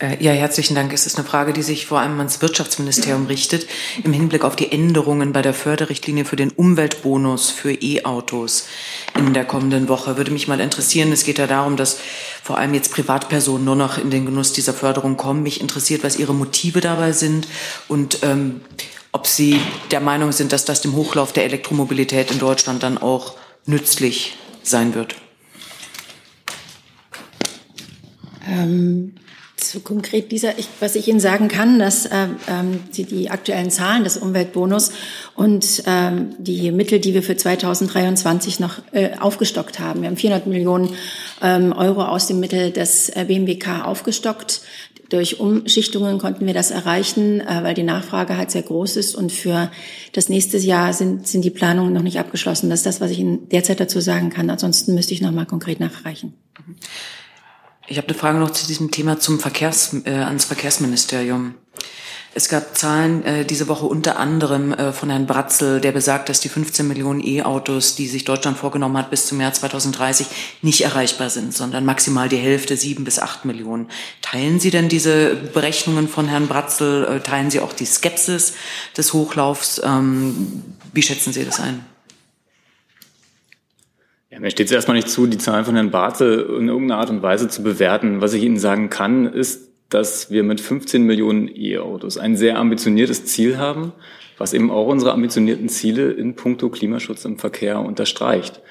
[0.01, 0.91] Äh, ja, herzlichen Dank.
[0.93, 3.67] Es ist eine Frage, die sich vor allem ans Wirtschaftsministerium richtet,
[4.03, 8.67] im Hinblick auf die Änderungen bei der Förderrichtlinie für den Umweltbonus für E-Autos
[9.15, 10.17] in der kommenden Woche.
[10.17, 11.99] Würde mich mal interessieren, es geht ja darum, dass
[12.41, 15.43] vor allem jetzt Privatpersonen nur noch in den Genuss dieser Förderung kommen.
[15.43, 17.47] Mich interessiert, was Ihre Motive dabei sind
[17.87, 18.61] und ähm,
[19.11, 19.59] ob Sie
[19.91, 23.35] der Meinung sind, dass das dem Hochlauf der Elektromobilität in Deutschland dann auch
[23.67, 25.15] nützlich sein wird.
[28.47, 29.13] Ähm,
[29.61, 33.69] zu konkret dieser, ich, was ich Ihnen sagen kann, dass äh, ähm, die, die aktuellen
[33.69, 34.91] Zahlen des Umweltbonus
[35.35, 40.01] und ähm, die Mittel, die wir für 2023 noch äh, aufgestockt haben.
[40.01, 40.89] Wir haben 400 Millionen
[41.41, 44.61] ähm, Euro aus dem Mittel des äh, BMWK aufgestockt.
[45.09, 49.13] Durch Umschichtungen konnten wir das erreichen, äh, weil die Nachfrage halt sehr groß ist.
[49.15, 49.69] Und für
[50.13, 52.69] das nächste Jahr sind, sind die Planungen noch nicht abgeschlossen.
[52.69, 54.49] Das ist das, was ich Ihnen derzeit dazu sagen kann.
[54.49, 56.33] Ansonsten müsste ich noch mal konkret nachreichen.
[56.65, 56.75] Mhm.
[57.91, 61.55] Ich habe eine Frage noch zu diesem Thema zum Verkehrs, äh, ans Verkehrsministerium.
[62.33, 66.39] Es gab Zahlen äh, diese Woche unter anderem äh, von Herrn Bratzel, der besagt, dass
[66.39, 70.27] die 15 Millionen E-Autos, die sich Deutschland vorgenommen hat, bis zum Jahr 2030
[70.61, 73.89] nicht erreichbar sind, sondern maximal die Hälfte, sieben bis acht Millionen.
[74.21, 77.03] Teilen Sie denn diese Berechnungen von Herrn Bratzel?
[77.03, 78.53] Äh, teilen Sie auch die Skepsis
[78.95, 79.81] des Hochlaufs?
[79.83, 81.85] Ähm, wie schätzen Sie das ein?
[84.41, 87.21] Mir steht es erstmal nicht zu, die Zahlen von Herrn Barzel in irgendeiner Art und
[87.21, 88.21] Weise zu bewerten.
[88.21, 93.25] Was ich Ihnen sagen kann, ist, dass wir mit 15 Millionen E-Autos ein sehr ambitioniertes
[93.25, 93.91] Ziel haben,
[94.39, 98.61] was eben auch unsere ambitionierten Ziele in puncto Klimaschutz im Verkehr unterstreicht.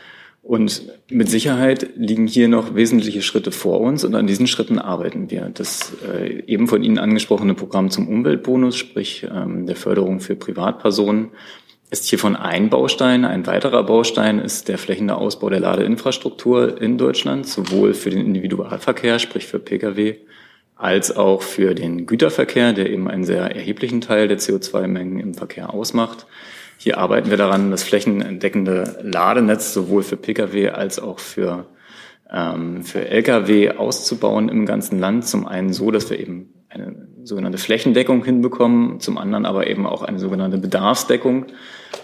[0.43, 5.31] Und mit Sicherheit liegen hier noch wesentliche Schritte vor uns und an diesen Schritten arbeiten
[5.31, 5.53] wir.
[5.55, 11.29] Das äh, eben von Ihnen angesprochene Programm zum Umweltbonus, sprich ähm, der Förderung für Privatpersonen,
[11.91, 13.25] ist hiervon ein Baustein.
[13.25, 19.19] Ein weiterer Baustein ist der flächende Ausbau der Ladeinfrastruktur in Deutschland, sowohl für den Individualverkehr,
[19.19, 20.17] sprich für Pkw,
[20.77, 25.75] als auch für den Güterverkehr, der eben einen sehr erheblichen Teil der CO2-Mengen im Verkehr
[25.75, 26.27] ausmacht.
[26.79, 31.67] Hier arbeiten wir daran, das flächendeckende Ladenetz sowohl für Pkw als auch für,
[32.33, 35.27] ähm, für Lkw auszubauen im ganzen Land.
[35.27, 40.03] Zum einen so, dass wir eben eine sogenannte Flächendeckung hinbekommen, zum anderen aber eben auch
[40.03, 41.47] eine sogenannte Bedarfsdeckung.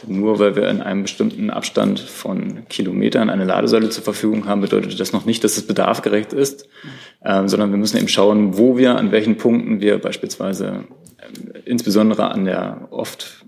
[0.06, 4.98] Nur weil wir in einem bestimmten Abstand von Kilometern eine Ladesäule zur Verfügung haben, bedeutet
[4.98, 6.68] das noch nicht, dass es bedarfgerecht ist,
[7.24, 10.84] ähm, sondern wir müssen eben schauen, wo wir, an welchen Punkten wir beispielsweise
[11.18, 13.44] äh, insbesondere an der oft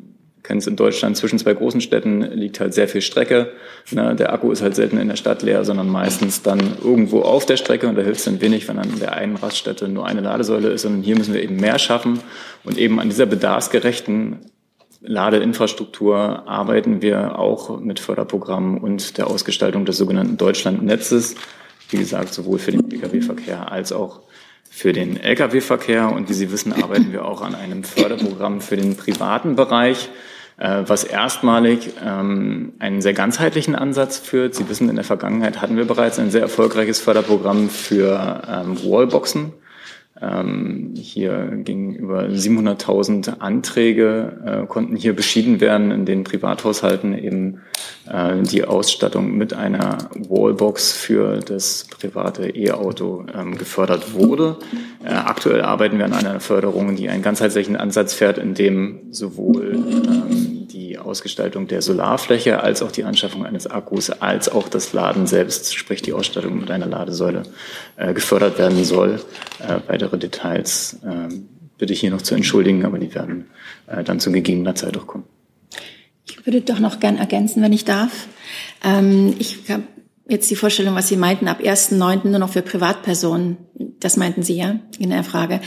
[0.48, 3.52] kennen es in Deutschland, zwischen zwei großen Städten liegt halt sehr viel Strecke.
[3.90, 4.16] Ne?
[4.16, 7.58] Der Akku ist halt selten in der Stadt leer, sondern meistens dann irgendwo auf der
[7.58, 10.70] Strecke und da hilft es dann wenig, wenn an der einen Raststätte nur eine Ladesäule
[10.70, 12.20] ist, sondern hier müssen wir eben mehr schaffen
[12.64, 14.38] und eben an dieser bedarfsgerechten
[15.02, 21.36] Ladeinfrastruktur arbeiten wir auch mit Förderprogrammen und der Ausgestaltung des sogenannten Deutschlandnetzes.
[21.90, 24.22] Wie gesagt, sowohl für den Pkw-Verkehr als auch
[24.70, 26.10] für den Lkw-Verkehr.
[26.10, 30.08] Und wie Sie wissen, arbeiten wir auch an einem Förderprogramm für den privaten Bereich.
[30.58, 34.56] Äh, was erstmalig ähm, einen sehr ganzheitlichen Ansatz führt.
[34.56, 39.52] Sie wissen, in der Vergangenheit hatten wir bereits ein sehr erfolgreiches Förderprogramm für ähm, Wallboxen.
[40.20, 47.60] Ähm, hier gingen über 700.000 Anträge, äh, konnten hier beschieden werden, in denen Privathaushalten eben
[48.10, 54.56] äh, die Ausstattung mit einer Wallbox für das private E-Auto ähm, gefördert wurde.
[55.04, 59.74] Äh, aktuell arbeiten wir an einer Förderung, die einen ganzheitlichen Ansatz fährt, in dem sowohl
[59.74, 60.57] ähm,
[60.98, 66.02] Ausgestaltung der Solarfläche als auch die Anschaffung eines Akkus als auch das Laden selbst, sprich
[66.02, 67.44] die Ausstattung mit einer Ladesäule,
[67.96, 69.20] äh, gefördert werden soll.
[69.60, 71.34] Äh, weitere Details äh,
[71.78, 73.48] bitte ich hier noch zu entschuldigen, aber die werden
[73.86, 75.24] äh, dann zu gegebener Zeit auch kommen.
[76.26, 78.26] Ich würde doch noch gern ergänzen, wenn ich darf.
[78.84, 79.82] Ähm, ich habe
[80.28, 82.28] jetzt die Vorstellung, was Sie meinten, ab 1.9.
[82.28, 83.56] nur noch für Privatpersonen.
[83.98, 85.60] Das meinten Sie ja in der Frage.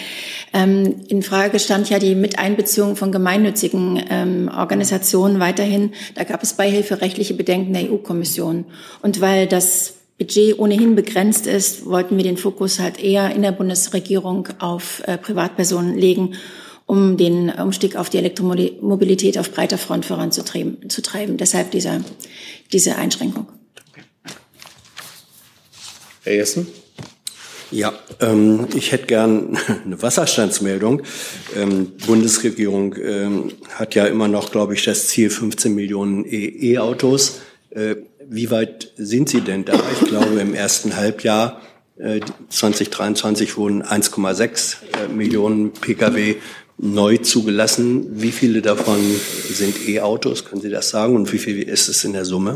[0.53, 5.91] Ähm, in Frage stand ja die Miteinbeziehung von gemeinnützigen ähm, Organisationen weiterhin.
[6.15, 8.65] Da gab es beihilferechtliche Bedenken der EU-Kommission.
[9.01, 13.51] Und weil das Budget ohnehin begrenzt ist, wollten wir den Fokus halt eher in der
[13.51, 16.35] Bundesregierung auf äh, Privatpersonen legen
[16.87, 20.89] um den Umstieg auf die Elektromobilität auf breiter Front voranzutreiben.
[20.89, 21.37] Zu treiben.
[21.37, 22.01] Deshalb dieser,
[22.73, 23.47] diese Einschränkung.
[26.31, 26.67] Herr Jessen?
[27.71, 27.91] Ja,
[28.21, 31.01] ähm, ich hätte gern eine Wasserstandsmeldung.
[31.57, 37.41] Ähm, Bundesregierung ähm, hat ja immer noch, glaube ich, das Ziel 15 Millionen e- E-Autos.
[37.71, 37.97] Äh,
[38.29, 39.73] wie weit sind Sie denn da?
[39.99, 41.59] Ich glaube, im ersten Halbjahr
[41.97, 46.35] äh, 2023 wurden 1,6 äh, Millionen Pkw
[46.77, 48.21] neu zugelassen.
[48.21, 48.99] Wie viele davon
[49.49, 50.45] sind E-Autos?
[50.45, 51.17] Können Sie das sagen?
[51.17, 52.55] Und wie viel ist es in der Summe?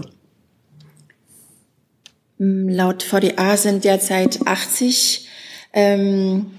[2.37, 5.27] Mm, laut VDA sind derzeit 80
[5.73, 6.51] ähm,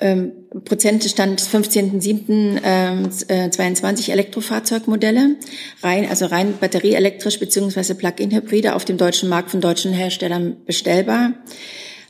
[0.00, 0.32] ähm,
[0.64, 5.36] Prozent Stand 15.07.22 ähm, äh, Elektrofahrzeugmodelle,
[5.82, 11.34] rein, also rein batterieelektrisch beziehungsweise Plug-in-Hybride auf dem deutschen Markt von deutschen Herstellern bestellbar.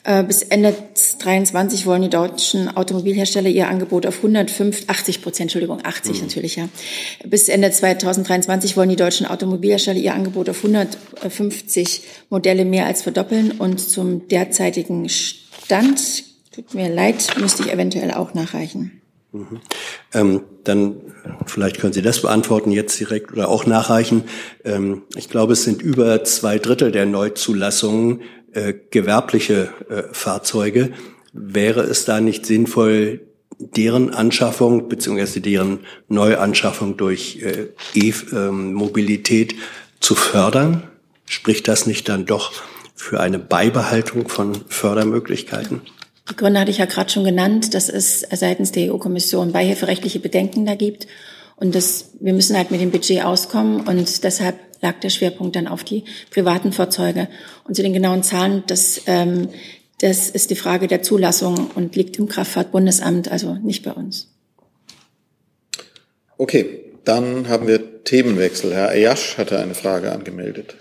[0.02, 0.74] Äh, bis Ende
[1.18, 6.26] 23 wollen die deutschen Automobilhersteller ihr Angebot auf 180 Prozent, Entschuldigung, 80 mhm.
[6.26, 6.68] natürlich, ja.
[7.26, 13.52] Bis Ende 2023 wollen die deutschen Automobilhersteller ihr Angebot auf 150 Modelle mehr als verdoppeln
[13.52, 19.00] und zum derzeitigen Stand, tut mir leid, müsste ich eventuell auch nachreichen.
[19.32, 19.60] Mhm.
[20.12, 20.96] Ähm, dann
[21.46, 24.24] vielleicht können Sie das beantworten jetzt direkt oder auch nachreichen.
[24.64, 30.92] Ähm, ich glaube, es sind über zwei Drittel der Neuzulassungen äh, gewerbliche äh, Fahrzeuge.
[31.32, 33.20] Wäre es da nicht sinnvoll,
[33.58, 35.40] deren Anschaffung bzw.
[35.40, 39.54] deren Neuanschaffung durch äh, E-Mobilität
[40.00, 40.84] zu fördern?
[41.26, 42.52] Spricht das nicht dann doch
[42.94, 45.82] für eine Beibehaltung von Fördermöglichkeiten?
[46.28, 50.64] Die Gründe hatte ich ja gerade schon genannt, dass es seitens der EU-Kommission beihilferechtliche Bedenken
[50.64, 51.06] da gibt.
[51.56, 55.66] Und das, wir müssen halt mit dem Budget auskommen und deshalb lag der Schwerpunkt dann
[55.66, 57.28] auf die privaten Fahrzeuge.
[57.64, 59.48] Und zu den genauen Zahlen, das, ähm,
[60.00, 64.28] das ist die Frage der Zulassung und liegt im Kraftfahrtbundesamt, also nicht bei uns.
[66.38, 68.74] Okay, dann haben wir Themenwechsel.
[68.74, 70.76] Herr Ayash hatte eine Frage angemeldet.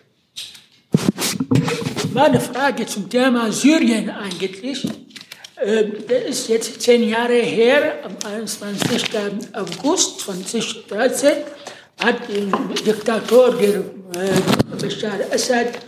[2.13, 4.87] Meine Frage zum Thema Syrien eigentlich.
[5.61, 9.09] Ähm, das ist jetzt zehn Jahre her, am 21.
[9.53, 11.43] August 2013 hat der
[12.85, 13.55] Diktator
[14.79, 15.79] Bashar Assad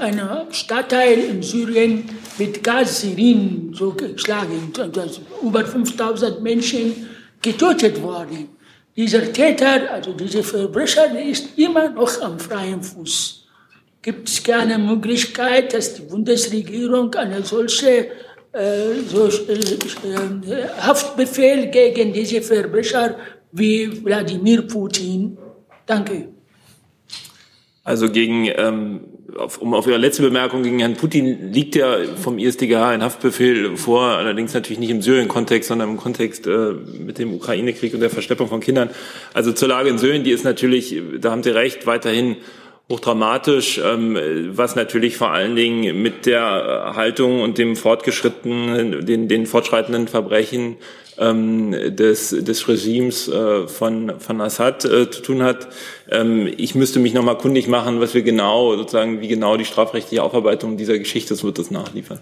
[0.00, 2.04] einen Stadtteil in Syrien
[2.38, 4.72] mit Gassirenen so geschlagen.
[4.78, 7.08] Also über 5000 Menschen
[7.40, 8.48] getötet worden.
[8.96, 13.44] Dieser Täter, also dieser Verbrecher, ist immer noch am freien Fuß.
[14.02, 18.08] Gibt es keine Möglichkeit, dass die Bundesregierung eine solche
[18.52, 23.16] äh, so, äh Haftbefehl gegen diese Verbrecher
[23.52, 25.38] wie Wladimir Putin.
[25.86, 26.28] Danke.
[27.88, 29.00] Also gegen, ähm,
[29.38, 33.78] auf, um auf Ihre letzte Bemerkung gegen Herrn Putin liegt ja vom ISDGH ein Haftbefehl
[33.78, 38.10] vor, allerdings natürlich nicht im Syrien-Kontext, sondern im Kontext äh, mit dem Ukraine-Krieg und der
[38.10, 38.90] Verschleppung von Kindern.
[39.32, 42.36] Also zur Lage in Syrien, die ist natürlich, da haben Sie recht, weiterhin
[42.90, 44.18] hochdramatisch, ähm,
[44.50, 50.76] was natürlich vor allen Dingen mit der Haltung und dem fortgeschrittenen, den, den fortschreitenden Verbrechen
[51.18, 55.68] ähm, des, des Regimes äh, von, von Assad äh, zu tun hat.
[56.10, 60.22] Ähm, ich müsste mich nochmal kundig machen, was wir genau, sozusagen, wie genau die strafrechtliche
[60.22, 62.20] Aufarbeitung dieser Geschichte, das wird das nachliefern.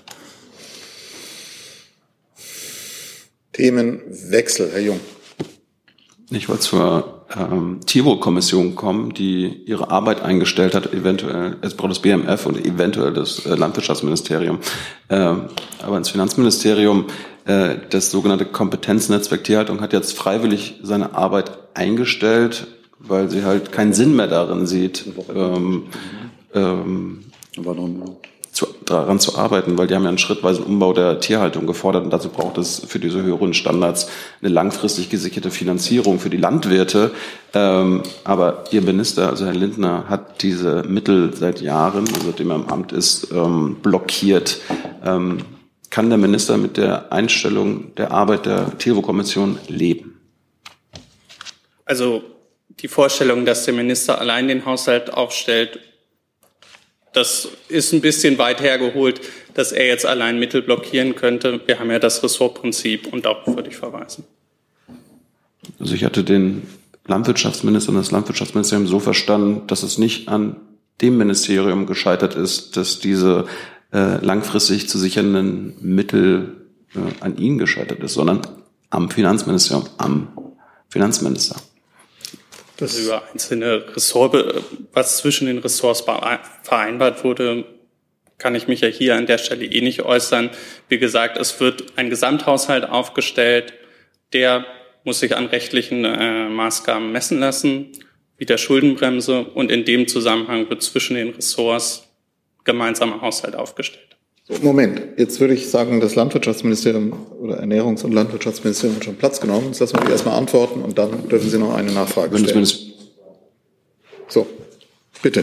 [3.52, 5.00] Themenwechsel, Herr Jung.
[6.30, 11.98] Ich wollte zur ähm, Tierwohlkommission kommen, die ihre Arbeit eingestellt hat, eventuell, es braucht das
[12.00, 14.58] BMF und eventuell das äh, Landwirtschaftsministerium,
[15.08, 15.16] äh,
[15.82, 17.06] aber ins Finanzministerium.
[17.44, 22.66] Äh, das sogenannte Kompetenznetzwerk Tierhaltung hat jetzt freiwillig seine Arbeit eingestellt,
[22.98, 25.04] weil sie halt keinen Sinn mehr darin sieht.
[25.34, 25.84] Ähm,
[26.54, 27.24] ähm,
[28.56, 32.10] zu, daran zu arbeiten, weil die haben ja einen schrittweisen Umbau der Tierhaltung gefordert und
[32.10, 34.08] dazu braucht es für diese höheren Standards
[34.40, 37.10] eine langfristig gesicherte Finanzierung für die Landwirte.
[37.52, 42.68] Ähm, aber Ihr Minister, also Herr Lindner, hat diese Mittel seit Jahren, seitdem er im
[42.68, 44.60] Amt ist, ähm, blockiert.
[45.04, 45.40] Ähm,
[45.90, 50.18] kann der Minister mit der Einstellung der Arbeit der Tierwohlkommission leben?
[51.84, 52.22] Also
[52.80, 55.78] die Vorstellung, dass der Minister allein den Haushalt aufstellt
[57.16, 59.20] das ist ein bisschen weit hergeholt,
[59.54, 61.60] dass er jetzt allein Mittel blockieren könnte.
[61.66, 64.24] Wir haben ja das Ressortprinzip und darauf würde ich verweisen.
[65.80, 66.62] Also ich hatte den
[67.06, 70.56] Landwirtschaftsminister und das Landwirtschaftsministerium so verstanden, dass es nicht an
[71.00, 73.46] dem Ministerium gescheitert ist, dass diese
[73.92, 78.42] äh, langfristig zu sichernden Mittel äh, an ihn gescheitert ist, sondern
[78.90, 80.28] am Finanzministerium, am
[80.88, 81.56] Finanzminister.
[82.76, 84.62] Das über einzelne Ressort,
[84.92, 86.04] was zwischen den Ressorts
[86.62, 87.64] vereinbart wurde,
[88.38, 90.50] kann ich mich ja hier an der Stelle eh nicht äußern.
[90.88, 93.72] Wie gesagt, es wird ein Gesamthaushalt aufgestellt
[94.32, 94.66] Der
[95.04, 97.92] muss sich an rechtlichen äh, Maßgaben messen lassen,
[98.36, 99.44] wie der Schuldenbremse.
[99.44, 102.08] Und in dem Zusammenhang wird zwischen den Ressorts
[102.64, 104.05] gemeinsamer Haushalt aufgestellt.
[104.62, 109.66] Moment, jetzt würde ich sagen, das Landwirtschaftsministerium oder Ernährungs- und Landwirtschaftsministerium hat schon Platz genommen.
[109.66, 112.66] Jetzt lassen wir die erstmal antworten und dann dürfen Sie noch eine Nachfrage stellen.
[114.28, 114.46] So,
[115.20, 115.42] bitte.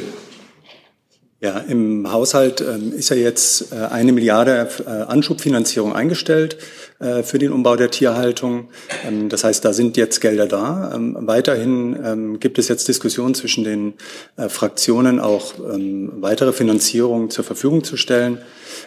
[1.44, 6.56] Ja, im Haushalt ähm, ist ja jetzt äh, eine Milliarde äh, Anschubfinanzierung eingestellt
[7.00, 8.70] äh, für den Umbau der Tierhaltung.
[9.06, 10.94] Ähm, das heißt, da sind jetzt Gelder da.
[10.96, 13.96] Ähm, weiterhin ähm, gibt es jetzt Diskussionen zwischen den
[14.38, 18.38] äh, Fraktionen, auch ähm, weitere Finanzierung zur Verfügung zu stellen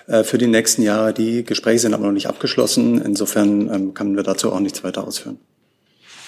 [0.06, 1.12] äh, für die nächsten Jahre.
[1.12, 3.02] Die Gespräche sind aber noch nicht abgeschlossen.
[3.04, 5.38] Insofern ähm, können wir dazu auch nichts weiter ausführen.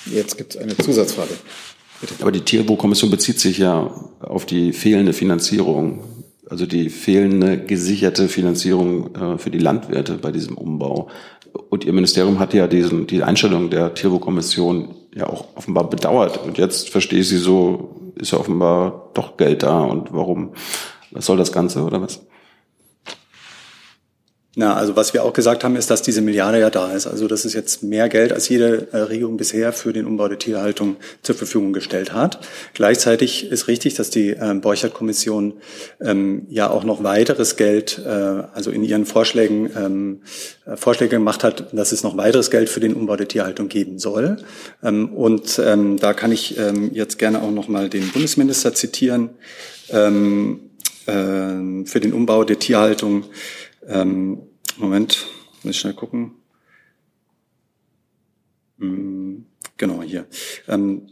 [0.04, 1.32] Jetzt gibt es eine Zusatzfrage.
[2.02, 2.14] Bitte.
[2.20, 6.17] Aber die Tierwohlkommission bezieht sich ja auf die fehlende Finanzierung
[6.50, 11.08] also die fehlende gesicherte Finanzierung äh, für die Landwirte bei diesem Umbau.
[11.70, 16.42] Und Ihr Ministerium hat ja diesen, die Einstellung der Tierwohlkommission ja auch offenbar bedauert.
[16.44, 19.80] Und jetzt verstehe ich Sie so, ist ja offenbar doch Geld da.
[19.80, 20.52] Und warum?
[21.10, 22.20] Was soll das Ganze oder was?
[24.60, 27.06] Na, also was wir auch gesagt haben, ist, dass diese Milliarde ja da ist.
[27.06, 30.40] Also das ist jetzt mehr Geld, als jede äh, Regierung bisher für den Umbau der
[30.40, 32.40] Tierhaltung zur Verfügung gestellt hat.
[32.74, 35.52] Gleichzeitig ist richtig, dass die äh, Borchert-Kommission
[36.00, 40.22] ähm, ja auch noch weiteres Geld, äh, also in ihren Vorschlägen ähm,
[40.66, 44.00] äh, Vorschläge gemacht hat, dass es noch weiteres Geld für den Umbau der Tierhaltung geben
[44.00, 44.38] soll.
[44.82, 49.30] Ähm, und ähm, da kann ich ähm, jetzt gerne auch noch mal den Bundesminister zitieren
[49.90, 50.70] ähm,
[51.06, 53.22] äh, für den Umbau der Tierhaltung.
[53.86, 54.47] Ähm,
[54.78, 55.26] Moment,
[55.62, 56.36] muss ich schnell gucken.
[58.78, 60.26] Hm, genau, hier.
[60.68, 61.08] Ähm,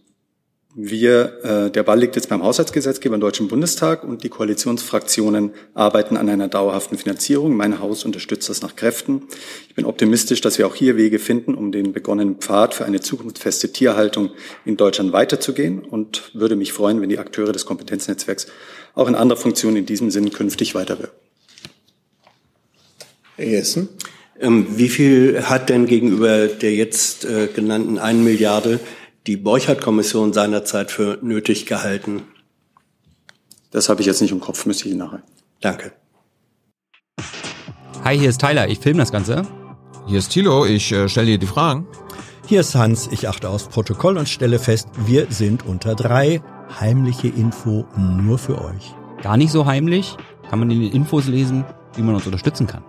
[0.79, 6.19] wir, äh, der Ball liegt jetzt beim Haushaltsgesetzgeber im Deutschen Bundestag und die Koalitionsfraktionen arbeiten
[6.19, 7.57] an einer dauerhaften Finanzierung.
[7.57, 9.23] Mein Haus unterstützt das nach Kräften.
[9.69, 13.01] Ich bin optimistisch, dass wir auch hier Wege finden, um den begonnenen Pfad für eine
[13.01, 14.33] zukunftsfeste Tierhaltung
[14.67, 18.47] in Deutschland weiterzugehen und würde mich freuen, wenn die Akteure des Kompetenznetzwerks
[18.95, 21.26] auch in anderer Funktion in diesem Sinn künftig weiterwirken.
[23.37, 23.91] Herr Jessen.
[24.41, 28.81] Ähm, wie viel hat denn gegenüber der jetzt äh, genannten 1 Milliarde
[29.27, 32.23] die Borchardt-Kommission seinerzeit für nötig gehalten?
[33.71, 35.23] Das habe ich jetzt nicht im Kopf, müsste ich nachher.
[35.61, 35.93] Danke.
[38.05, 39.47] Hi, hier ist Tyler, ich filme das Ganze.
[40.07, 41.87] Hier ist Thilo, ich äh, stelle dir die Fragen.
[42.47, 46.41] Hier ist Hans, ich achte aufs Protokoll und stelle fest, wir sind unter drei.
[46.81, 48.95] Heimliche Info nur für euch.
[49.23, 50.17] Gar nicht so heimlich,
[50.49, 51.65] kann man in den Infos lesen,
[51.97, 52.83] wie man uns unterstützen kann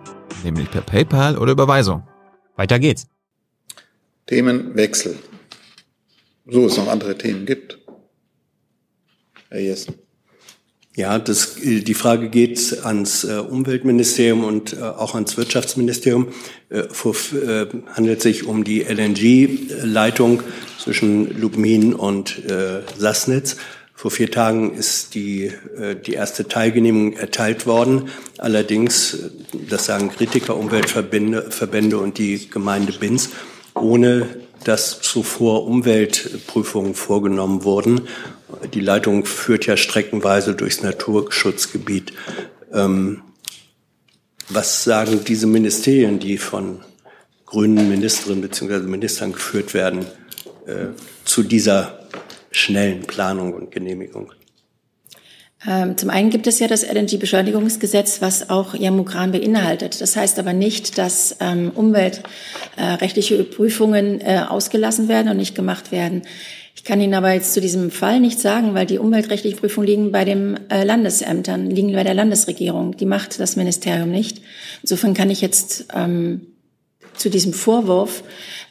[0.44, 2.06] nämlich per PayPal oder Überweisung.
[2.56, 3.06] Weiter geht's.
[4.26, 5.18] Themenwechsel.
[6.46, 7.78] So es noch andere Themen gibt.
[9.50, 9.94] Herr Jessen.
[10.98, 16.28] Ja, das, die Frage geht ans äh, Umweltministerium und äh, auch ans Wirtschaftsministerium.
[16.90, 20.42] Vor, äh, handelt sich um die LNG-Leitung
[20.76, 23.58] zwischen Lubmin und äh, Sassnitz.
[23.98, 28.10] Vor vier Tagen ist die, äh, die erste Teilgenehmigung erteilt worden.
[28.36, 29.30] Allerdings, äh,
[29.68, 33.30] das sagen Kritiker, Umweltverbände Verbände und die Gemeinde Binz,
[33.74, 34.28] ohne
[34.62, 38.02] dass zuvor Umweltprüfungen vorgenommen wurden.
[38.72, 42.12] Die Leitung führt ja streckenweise durchs Naturschutzgebiet.
[42.72, 43.22] Ähm,
[44.48, 46.82] was sagen diese Ministerien, die von
[47.46, 48.78] grünen Ministerinnen bzw.
[48.78, 50.06] Ministern geführt werden,
[50.66, 50.86] äh,
[51.24, 51.97] zu dieser
[52.68, 54.32] schnellen Planung und Genehmigung?
[55.66, 60.00] Ähm, zum einen gibt es ja das LNG-Beschleunigungsgesetz, was auch Jamukran beinhaltet.
[60.00, 66.22] Das heißt aber nicht, dass ähm, umweltrechtliche Prüfungen äh, ausgelassen werden und nicht gemacht werden.
[66.76, 70.12] Ich kann Ihnen aber jetzt zu diesem Fall nicht sagen, weil die umweltrechtlichen Prüfungen liegen
[70.12, 72.96] bei den äh, Landesämtern, liegen bei der Landesregierung.
[72.96, 74.42] Die macht das Ministerium nicht.
[74.82, 76.46] Insofern kann ich jetzt ähm,
[77.16, 78.22] zu diesem Vorwurf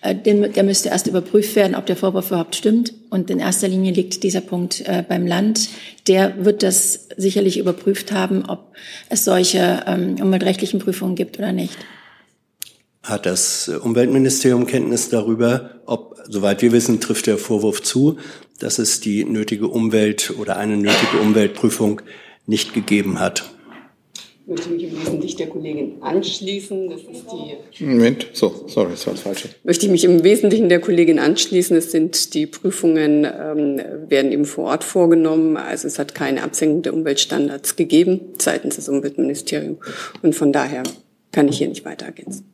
[0.08, 0.16] äh,
[0.50, 2.94] der müsste erst überprüft werden, ob der Vorwurf überhaupt stimmt.
[3.10, 5.70] Und in erster Linie liegt dieser Punkt äh, beim Land.
[6.08, 8.74] Der wird das sicherlich überprüft haben, ob
[9.10, 11.78] es solche ähm, umweltrechtlichen Prüfungen gibt oder nicht.
[13.04, 18.18] Hat das Umweltministerium Kenntnis darüber, ob, soweit wir wissen, trifft der Vorwurf zu,
[18.60, 22.02] dass es die nötige Umwelt oder eine nötige Umweltprüfung
[22.46, 23.50] nicht gegeben hat?
[24.48, 26.90] Möchte mich im Wesentlichen der Kollegin anschließen.
[26.90, 27.26] Das ist
[27.80, 27.86] die.
[27.86, 29.50] Moment, so, sorry, das war das Falsche.
[29.64, 31.76] Möchte ich mich im Wesentlichen der Kollegin anschließen.
[31.76, 35.58] Es sind die Prüfungen, ähm, werden eben vor Ort vorgenommen.
[35.58, 39.80] Also es hat keine Absenkung der Umweltstandards gegeben seitens des Umweltministeriums.
[40.22, 40.84] Und von daher
[41.32, 42.54] kann ich hier nicht weiter ergänzen.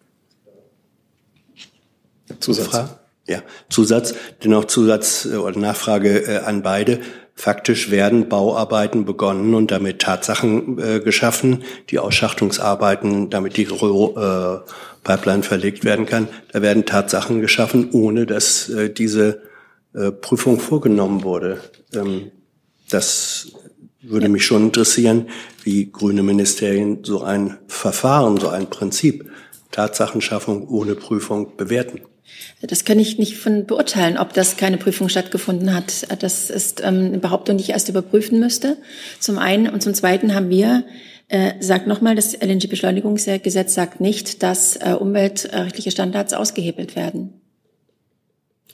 [2.39, 2.97] Zusatz?
[3.25, 6.99] Ja, Zusatz, dennoch Zusatz äh, oder Nachfrage äh, an beide.
[7.35, 14.59] Faktisch werden Bauarbeiten begonnen und damit Tatsachen äh, geschaffen, die Ausschachtungsarbeiten, damit die äh,
[15.03, 16.27] Pipeline verlegt werden kann.
[16.51, 19.41] Da werden Tatsachen geschaffen, ohne dass äh, diese
[19.93, 21.59] äh, Prüfung vorgenommen wurde.
[21.93, 22.31] Ähm,
[22.89, 23.51] das
[24.01, 25.29] würde mich schon interessieren,
[25.63, 29.29] wie grüne Ministerien so ein Verfahren, so ein Prinzip
[29.71, 32.01] Tatsachenschaffung ohne Prüfung bewerten.
[32.61, 36.07] Das kann ich nicht von beurteilen, ob das keine Prüfung stattgefunden hat.
[36.21, 38.77] Das ist ähm, eine Behauptung, die ich erst überprüfen müsste.
[39.19, 40.85] Zum einen und zum zweiten haben wir
[41.27, 47.41] äh, sagt nochmal, das LNG-Beschleunigungsgesetz sagt nicht, dass äh, umweltrechtliche Standards ausgehebelt werden.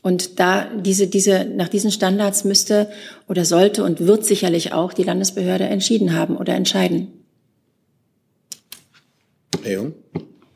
[0.02, 2.90] Und da diese, diese, nach diesen Standards müsste
[3.28, 7.08] oder sollte und wird sicherlich auch die Landesbehörde entschieden haben oder entscheiden.
[9.64, 9.94] Herr Jung?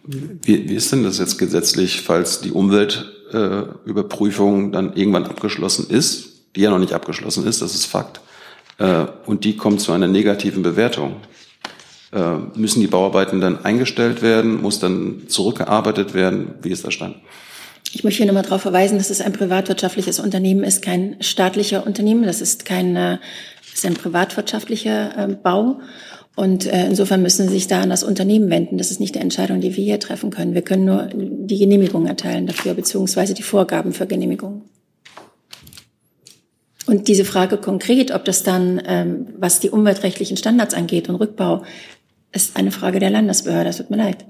[0.06, 6.30] Wie, wie ist denn das jetzt gesetzlich, falls die Umweltüberprüfung äh, dann irgendwann abgeschlossen ist,
[6.56, 8.20] die ja noch nicht abgeschlossen ist, das ist Fakt,
[8.80, 11.16] äh, und die kommt zu einer negativen Bewertung?
[12.12, 14.62] Äh, müssen die Bauarbeiten dann eingestellt werden?
[14.62, 16.56] Muss dann zurückgearbeitet werden?
[16.62, 17.16] Wie ist der Stand?
[17.93, 22.24] Ich möchte hier nochmal darauf verweisen, dass es ein privatwirtschaftliches Unternehmen ist, kein staatlicher Unternehmen.
[22.24, 23.20] Das ist kein, das
[23.74, 25.80] ist ein privatwirtschaftlicher Bau.
[26.36, 28.78] Und äh, insofern müssen Sie sich da an das Unternehmen wenden.
[28.78, 30.56] Das ist nicht eine Entscheidung, die wir hier treffen können.
[30.56, 34.64] Wir können nur die Genehmigung erteilen dafür, beziehungsweise die Vorgaben für Genehmigung.
[36.86, 41.64] Und diese Frage konkret, ob das dann, ähm, was die umweltrechtlichen Standards angeht und Rückbau,
[42.32, 43.66] ist eine Frage der Landesbehörde.
[43.66, 44.26] Das tut mir leid.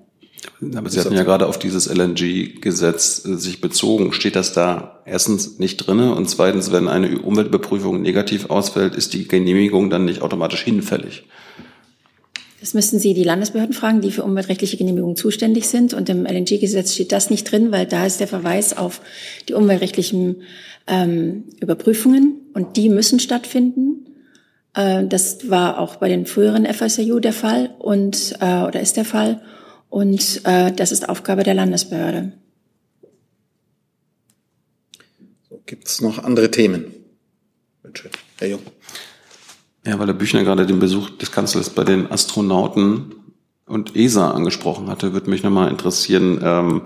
[0.75, 4.11] Aber Sie hatten ja gerade auf dieses LNG-Gesetz äh, sich bezogen.
[4.11, 9.27] Steht das da erstens nicht drinne und zweitens, wenn eine Umweltüberprüfung negativ ausfällt, ist die
[9.27, 11.23] Genehmigung dann nicht automatisch hinfällig?
[12.63, 15.93] Das müssen Sie die Landesbehörden fragen, die für umweltrechtliche Genehmigungen zuständig sind.
[15.93, 19.01] Und im LNG-Gesetz steht das nicht drin, weil da ist der Verweis auf
[19.49, 20.43] die umweltrechtlichen
[20.87, 24.07] ähm, Überprüfungen und die müssen stattfinden.
[24.75, 29.03] Äh, das war auch bei den früheren FSU der Fall und äh, oder ist der
[29.03, 29.41] Fall.
[29.89, 32.31] Und äh, das ist Aufgabe der Landesbehörde.
[35.65, 36.85] Gibt es noch andere Themen?
[37.83, 38.09] Bitte,
[38.39, 38.61] Herr Jung.
[39.85, 43.15] Ja, weil der Büchner gerade den Besuch des Kanzlers bei den Astronauten
[43.65, 46.39] und ESA angesprochen hatte, würde mich nochmal interessieren.
[46.41, 46.81] Ähm,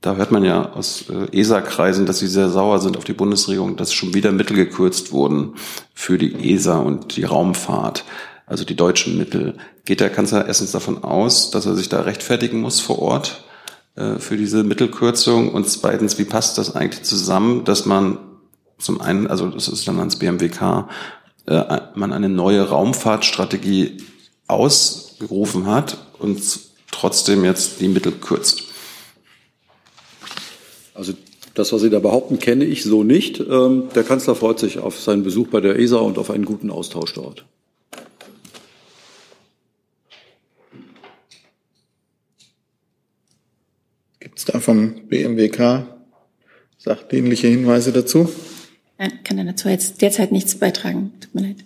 [0.00, 3.76] da hört man ja aus äh, ESA-Kreisen, dass sie sehr sauer sind auf die Bundesregierung,
[3.76, 5.54] dass schon wieder Mittel gekürzt wurden
[5.94, 8.04] für die ESA und die Raumfahrt,
[8.46, 9.56] also die deutschen Mittel.
[9.84, 13.44] Geht der Kanzler erstens davon aus, dass er sich da rechtfertigen muss vor Ort
[13.96, 15.52] äh, für diese Mittelkürzung?
[15.52, 18.18] Und zweitens, wie passt das eigentlich zusammen, dass man
[18.78, 20.88] zum einen, also das ist dann ans BMWK,
[21.46, 23.98] äh, man eine neue Raumfahrtstrategie
[24.46, 26.40] ausgerufen hat und
[26.90, 28.64] trotzdem jetzt die Mittel kürzt.
[30.94, 31.12] Also
[31.54, 33.40] das, was Sie da behaupten, kenne ich so nicht.
[33.40, 36.70] Ähm, der Kanzler freut sich auf seinen Besuch bei der ESA und auf einen guten
[36.70, 37.44] Austausch dort.
[44.20, 45.86] Gibt es da vom BMWK
[46.78, 48.28] sachdienliche Hinweise dazu?
[49.04, 51.12] Nein, kann er dazu jetzt derzeit nichts beitragen.
[51.20, 51.56] Tut mir leid.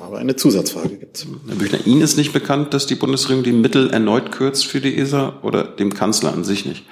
[0.00, 1.26] Aber eine Zusatzfrage gibt es.
[1.46, 4.96] Herr Büchner, Ihnen ist nicht bekannt, dass die Bundesregierung die Mittel erneut kürzt für die
[4.98, 6.84] ESA oder dem Kanzler an sich nicht?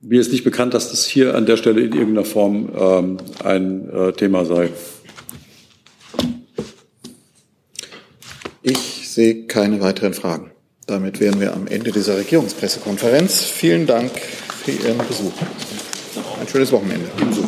[0.00, 3.88] Mir ist nicht bekannt, dass das hier an der Stelle in irgendeiner Form ähm, ein
[3.88, 4.70] äh, Thema sei.
[8.62, 10.50] Ich sehe keine weiteren Fragen.
[10.86, 13.44] Damit wären wir am Ende dieser Regierungspressekonferenz.
[13.44, 15.32] Vielen Dank für Ihren Besuch.
[16.54, 17.10] Schönes Wochenende.
[17.18, 17.42] Ebenso.